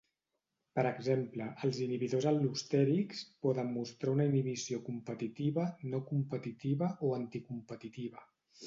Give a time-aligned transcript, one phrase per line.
[0.77, 8.31] Per exemple, els inhibidors al·lostèrics poden mostrar una inhibició competitiva, no competitiva o anticompetitiva.